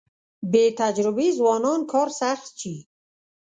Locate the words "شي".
2.61-2.75